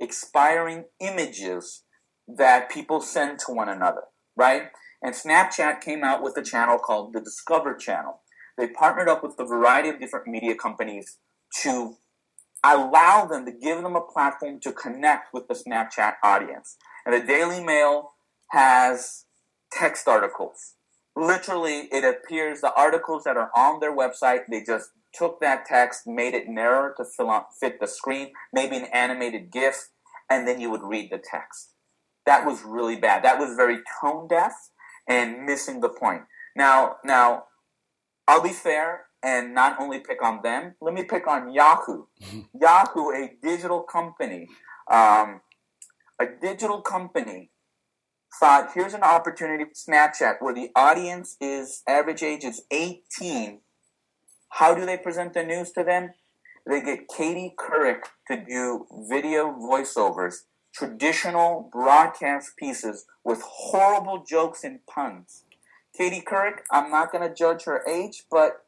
[0.00, 1.84] expiring images
[2.28, 4.02] that people send to one another,
[4.36, 4.64] right?
[5.02, 8.20] And Snapchat came out with a channel called the Discover Channel.
[8.58, 11.18] they partnered up with a variety of different media companies
[11.62, 11.96] to
[12.64, 16.76] allow them to give them a platform to connect with the Snapchat audience.
[17.04, 18.12] And the Daily Mail
[18.50, 19.24] has
[19.72, 20.74] text articles.
[21.16, 26.06] Literally, it appears the articles that are on their website, they just took that text,
[26.06, 29.88] made it narrower to fill out, fit the screen, maybe an animated GIF,
[30.30, 31.74] and then you would read the text.
[32.24, 33.22] That was really bad.
[33.24, 34.52] That was very tone deaf
[35.06, 36.22] and missing the point.
[36.56, 37.44] Now, now,
[38.26, 40.74] I'll be fair and not only pick on them.
[40.80, 42.06] Let me pick on Yahoo.
[42.60, 44.48] Yahoo, a digital company,
[44.90, 45.40] um,
[46.20, 47.50] a digital company
[48.40, 53.60] thought here's an opportunity with Snapchat where the audience is average age is 18.
[54.48, 56.12] How do they present the news to them?
[56.66, 60.42] They get Katie Couric to do video voiceovers,
[60.74, 65.44] traditional broadcast pieces with horrible jokes and puns.
[65.96, 68.61] Katie Couric, I'm not going to judge her age, but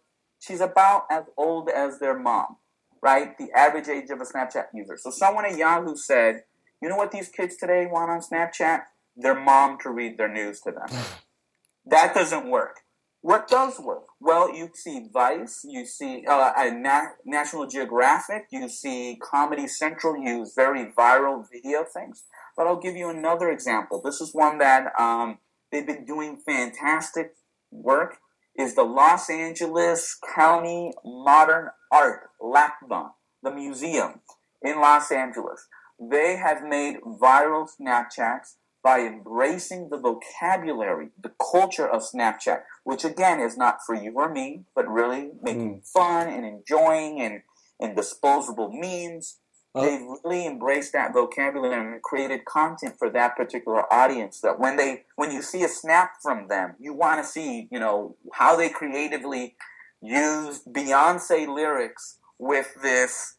[0.46, 2.56] she's about as old as their mom,
[3.02, 3.36] right?
[3.38, 4.96] The average age of a Snapchat user.
[4.96, 6.42] So someone at Yahoo said,
[6.82, 8.82] you know what these kids today want on Snapchat?
[9.16, 11.04] Their mom to read their news to them.
[11.86, 12.80] that doesn't work.
[13.24, 14.04] What does work?
[14.20, 20.52] Well, you see Vice, you see uh, Na- National Geographic, you see Comedy Central use
[20.54, 22.24] very viral video things.
[22.54, 24.02] But I'll give you another example.
[24.04, 25.38] This is one that um,
[25.72, 27.32] they've been doing fantastic
[27.70, 28.18] work.
[28.56, 33.10] Is the Los Angeles County Modern Art LACMA,
[33.42, 34.20] the museum
[34.62, 35.66] in Los Angeles.
[36.00, 43.40] They have made viral Snapchats by embracing the vocabulary, the culture of Snapchat, which again
[43.40, 45.88] is not for you or me, but really making mm.
[45.88, 47.42] fun and enjoying and,
[47.80, 49.38] and disposable memes.
[49.74, 54.40] They've really embraced that vocabulary and created content for that particular audience.
[54.40, 57.80] That when they when you see a snap from them, you want to see you
[57.80, 59.56] know how they creatively
[60.00, 63.34] used Beyonce lyrics with this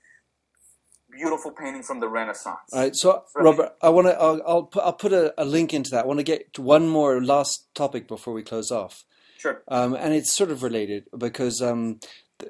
[1.10, 2.58] beautiful painting from the Renaissance.
[2.74, 4.20] All right, so Robert, I want to.
[4.20, 6.04] I'll, I'll put, I'll put a, a, link into that.
[6.04, 9.06] I want to get to one more last topic before we close off.
[9.38, 9.62] Sure.
[9.68, 12.00] Um, and it's sort of related because um,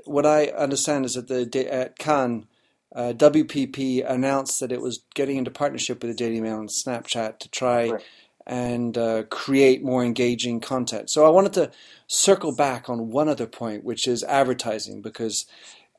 [0.05, 2.47] what I understand is that the at Cannes,
[2.95, 7.39] uh, WPP announced that it was getting into partnership with the Daily Mail and Snapchat
[7.39, 7.89] to try.
[7.89, 8.03] Right.
[8.47, 11.09] And uh, create more engaging content.
[11.09, 11.71] So I wanted to
[12.05, 15.47] circle back on one other point, which is advertising, because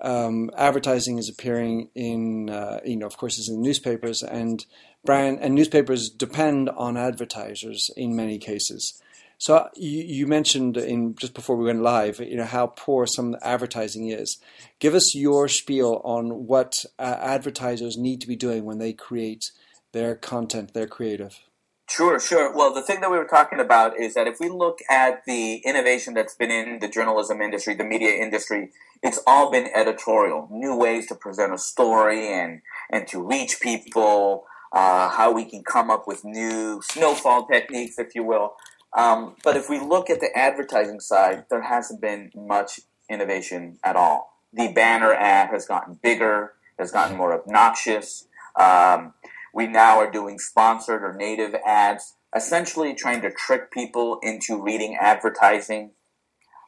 [0.01, 4.65] um, advertising is appearing in, uh, you know, of course, is in newspapers, and
[5.05, 9.03] brand and newspapers depend on advertisers in many cases.
[9.39, 13.37] So you, you, mentioned in just before we went live, you know, how poor some
[13.43, 14.39] advertising is.
[14.79, 19.45] Give us your spiel on what uh, advertisers need to be doing when they create
[19.93, 21.39] their content, their creative.
[21.89, 22.53] Sure, sure.
[22.53, 25.57] Well, the thing that we were talking about is that if we look at the
[25.65, 28.71] innovation that's been in the journalism industry, the media industry,
[29.03, 34.47] it's all been editorial, new ways to present a story and and to reach people,
[34.73, 38.55] uh, how we can come up with new snowfall techniques, if you will.
[38.97, 42.81] Um, but if we look at the advertising side, there hasn't been much
[43.11, 44.33] innovation at all.
[44.53, 48.27] The banner ad has gotten bigger, has gotten more obnoxious.
[48.59, 49.13] Um,
[49.53, 54.97] we now are doing sponsored or native ads, essentially trying to trick people into reading
[54.99, 55.91] advertising.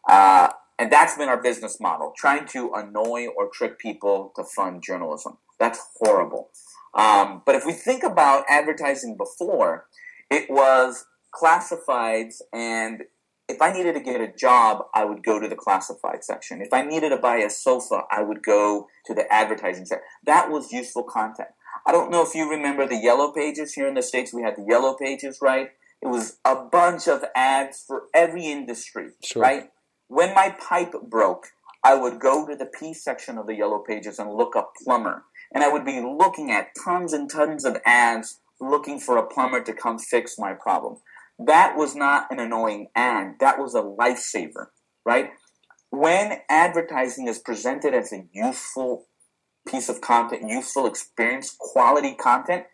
[0.06, 4.82] Uh, and that's been our business model, trying to annoy or trick people to fund
[4.82, 5.38] journalism.
[5.58, 6.50] That's horrible.
[6.94, 9.86] Um, but if we think about advertising before,
[10.30, 13.02] it was classifieds and
[13.48, 16.60] if I needed to get a job, I would go to the classified section.
[16.60, 20.04] If I needed to buy a sofa, I would go to the advertising section.
[20.24, 21.48] That was useful content.
[21.86, 24.34] I don't know if you remember the yellow pages here in the States.
[24.34, 25.70] We had the yellow pages, right?
[26.02, 29.42] It was a bunch of ads for every industry, sure.
[29.42, 29.70] right?
[30.08, 31.48] When my pipe broke,
[31.82, 35.24] I would go to the P section of the yellow pages and look up plumber.
[35.54, 39.62] And I would be looking at tons and tons of ads looking for a plumber
[39.62, 40.96] to come fix my problem.
[41.38, 43.36] That was not an annoying ad.
[43.40, 44.68] That was a lifesaver,
[45.04, 45.30] right?
[45.90, 49.06] When advertising is presented as a useful
[49.66, 52.64] piece of content, useful experience, quality content,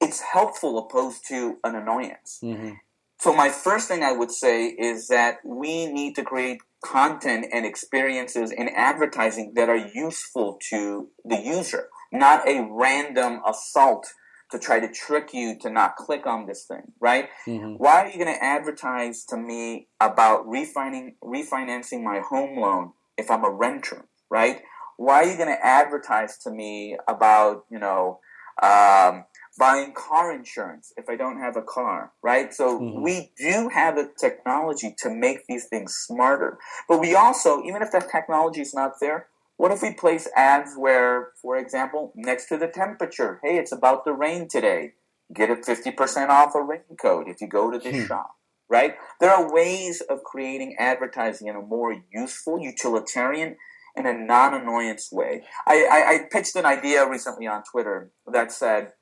[0.00, 2.38] it's helpful opposed to an annoyance.
[2.42, 2.72] Mm-hmm.
[3.20, 7.66] So my first thing I would say is that we need to create content and
[7.66, 14.12] experiences in advertising that are useful to the user, not a random assault
[14.50, 17.28] to try to trick you to not click on this thing, right?
[17.46, 17.74] Mm-hmm.
[17.74, 23.30] Why are you going to advertise to me about refining, refinancing my home loan if
[23.30, 24.62] I'm a renter, right?
[24.98, 28.20] why are you going to advertise to me about, you know,
[28.60, 29.24] Um,
[29.56, 32.52] buying car insurance if I don't have a car, right?
[32.52, 33.02] So mm-hmm.
[33.02, 36.58] we do have the technology to make these things smarter.
[36.88, 39.28] But we also, even if that technology is not there,
[39.58, 44.04] what if we place ads where, for example, next to the temperature, hey, it's about
[44.04, 44.92] to rain today,
[45.34, 48.06] get a 50% off a raincoat if you go to this hmm.
[48.06, 48.30] shop,
[48.70, 48.94] right?
[49.20, 53.56] There are ways of creating advertising in a more useful, utilitarian,
[53.96, 55.42] and a non annoyance way.
[55.66, 58.92] I, I, I pitched an idea recently on Twitter that said,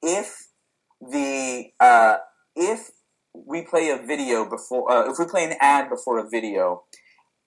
[0.00, 0.48] if
[1.00, 2.16] the uh,
[2.56, 2.90] if
[3.34, 6.84] we play a video before uh, if we play an ad before a video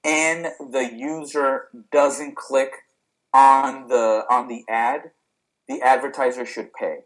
[0.06, 2.72] and the user doesn't click
[3.34, 5.12] on the on the ad
[5.68, 7.00] the advertiser should pay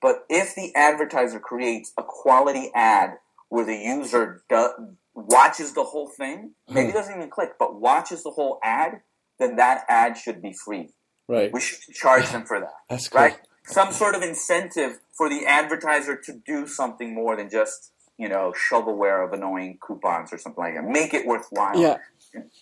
[0.00, 3.14] but if the advertiser creates a quality ad
[3.48, 4.68] where the user do,
[5.14, 6.96] watches the whole thing maybe hmm.
[6.96, 9.00] doesn't even click but watches the whole ad
[9.38, 10.88] then that ad should be free
[11.28, 13.20] right we should charge them for that that's cool.
[13.20, 13.36] right
[13.66, 18.52] some sort of incentive for the advertiser to do something more than just you know
[18.52, 20.84] shovelware of annoying coupons or something like that.
[20.84, 21.78] Make it worthwhile.
[21.80, 21.98] Yeah,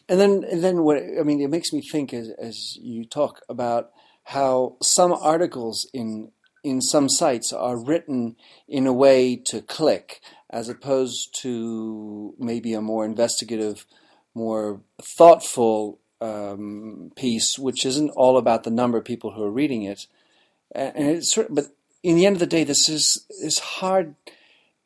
[0.08, 3.40] and then and then what I mean, it makes me think as as you talk
[3.48, 3.90] about
[4.24, 6.30] how some articles in
[6.64, 8.36] in some sites are written
[8.68, 10.20] in a way to click,
[10.50, 13.84] as opposed to maybe a more investigative,
[14.34, 19.82] more thoughtful um, piece, which isn't all about the number of people who are reading
[19.82, 20.06] it.
[20.72, 21.66] And it's sort of, but
[22.02, 24.14] in the end of the day, this is this hard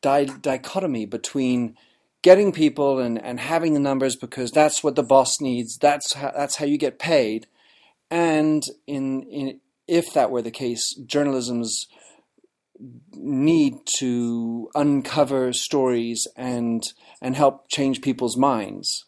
[0.01, 1.77] di- dichotomy between
[2.21, 5.77] getting people and, and having the numbers because that's what the boss needs.
[5.77, 7.47] That's how, that's how you get paid.
[8.09, 11.87] And in in if that were the case, journalism's
[13.13, 16.83] need to uncover stories and
[17.21, 19.05] and help change people's minds.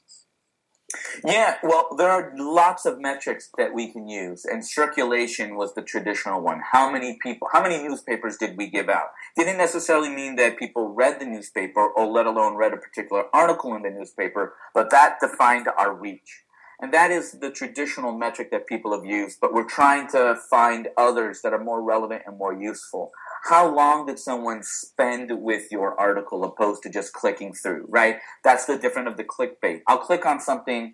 [1.26, 5.82] Yeah, well, there are lots of metrics that we can use, and circulation was the
[5.82, 6.62] traditional one.
[6.72, 9.12] How many people, how many newspapers did we give out?
[9.36, 13.76] Didn't necessarily mean that people read the newspaper or let alone read a particular article
[13.76, 16.44] in the newspaper, but that defined our reach.
[16.82, 20.88] And that is the traditional metric that people have used, but we're trying to find
[20.98, 23.12] others that are more relevant and more useful
[23.44, 28.18] how long did someone spend with your article opposed to just clicking through, right?
[28.44, 29.82] That's the difference of the clickbait.
[29.88, 30.94] I'll click on something,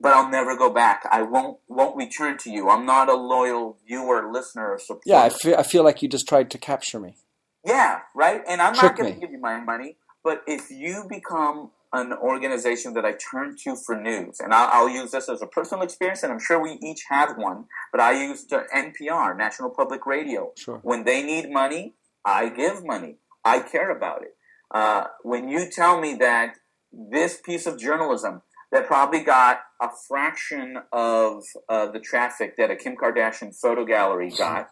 [0.00, 1.04] but I'll never go back.
[1.10, 2.68] I won't won't return to you.
[2.68, 5.02] I'm not a loyal viewer, listener, or supporter.
[5.06, 7.16] Yeah, I feel, I feel like you just tried to capture me.
[7.64, 8.42] Yeah, right?
[8.48, 12.12] And I'm Trick not going to give you my money, but if you become an
[12.12, 15.82] organization that I turn to for news, and I'll, I'll, use this as a personal
[15.82, 17.64] experience, and I'm sure we each have one.
[17.90, 20.52] But I use NPR, National Public Radio.
[20.56, 20.78] Sure.
[20.82, 23.16] When they need money, I give money.
[23.44, 24.36] I care about it.
[24.72, 26.54] Uh, when you tell me that
[26.92, 32.76] this piece of journalism that probably got a fraction of uh, the traffic that a
[32.76, 34.70] Kim Kardashian photo gallery got.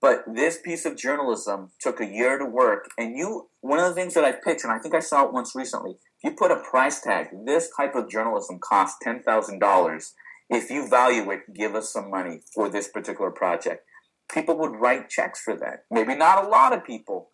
[0.00, 3.48] But this piece of journalism took a year to work, and you.
[3.60, 5.92] One of the things that I pitched, and I think I saw it once recently.
[6.22, 10.14] If you put a price tag, this type of journalism costs ten thousand dollars.
[10.48, 13.84] If you value it, give us some money for this particular project.
[14.32, 15.84] People would write checks for that.
[15.90, 17.30] Maybe not a lot of people,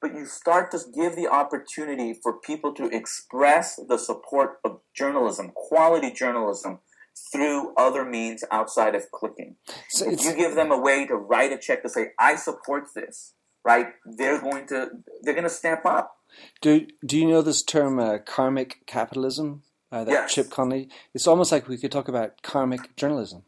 [0.00, 5.52] but you start to give the opportunity for people to express the support of journalism,
[5.54, 6.80] quality journalism,
[7.16, 9.56] through other means outside of clicking.
[9.88, 12.88] So if you give them a way to write a check to say, I support
[12.94, 13.32] this,
[13.64, 13.88] right?
[14.04, 14.90] They're going to
[15.22, 16.16] they're going to step up.
[16.60, 19.62] Do Do you know this term uh, karmic capitalism?
[19.92, 20.34] Uh, that yes.
[20.34, 20.88] Chip Conley.
[21.14, 23.44] It's almost like we could talk about karmic journalism.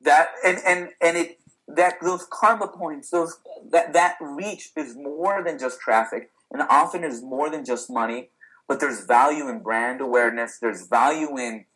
[0.00, 1.38] That and and and it
[1.68, 3.38] that those karma points, those
[3.70, 8.30] that that reach is more than just traffic, and often is more than just money.
[8.66, 10.58] But there's value in brand awareness.
[10.58, 11.66] There's value in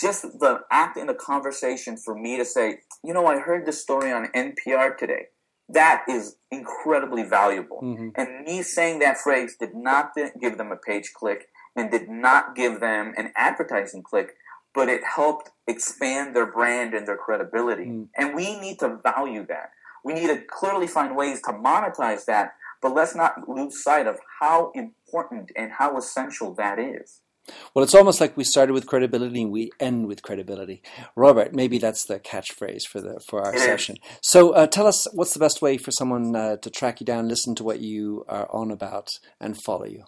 [0.00, 3.80] just the act in the conversation for me to say, you know, I heard this
[3.80, 5.26] story on NPR today.
[5.68, 7.80] That is incredibly valuable.
[7.82, 8.08] Mm-hmm.
[8.16, 11.46] And me saying that phrase did not give them a page click
[11.76, 14.34] and did not give them an advertising click,
[14.74, 17.86] but it helped expand their brand and their credibility.
[17.86, 18.08] Mm.
[18.16, 19.70] And we need to value that.
[20.04, 24.18] We need to clearly find ways to monetize that, but let's not lose sight of
[24.40, 27.20] how important and how essential that is.
[27.74, 30.82] Well, it's almost like we started with credibility and we end with credibility.
[31.16, 33.96] Robert, maybe that's the catchphrase for the for our session.
[34.22, 37.28] So, uh, tell us what's the best way for someone uh, to track you down,
[37.28, 40.04] listen to what you are on about, and follow you.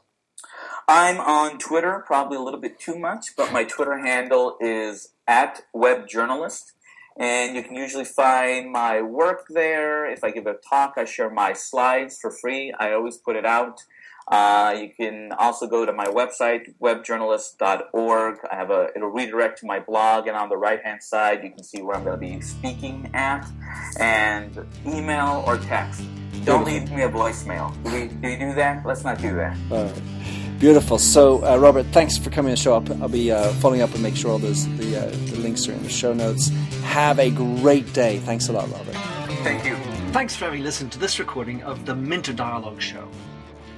[0.89, 5.63] I'm on Twitter, probably a little bit too much, but my Twitter handle is at
[5.75, 6.73] webjournalist.
[7.17, 10.11] And you can usually find my work there.
[10.11, 12.73] If I give a talk, I share my slides for free.
[12.79, 13.83] I always put it out.
[14.29, 18.39] Uh, you can also go to my website, webjournalist.org.
[18.51, 21.51] I have a it'll redirect to my blog, and on the right hand side, you
[21.51, 23.47] can see where I'm going to be speaking at,
[23.99, 26.03] and email or text.
[26.45, 27.73] Don't leave me a voicemail.
[27.85, 28.85] Do we, do we do that?
[28.85, 29.57] Let's not do that.
[29.71, 30.03] All right.
[30.59, 30.99] Beautiful.
[30.99, 32.89] So, uh, Robert, thanks for coming to show up.
[32.91, 35.73] I'll be uh, following up and make sure all those the, uh, the links are
[35.73, 36.51] in the show notes.
[36.85, 38.19] Have a great day.
[38.21, 38.95] Thanks a lot, Robert.
[39.43, 39.75] Thank you.
[40.13, 43.09] Thanks for having listened to this recording of the Minter Dialogue Show.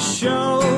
[0.00, 0.77] show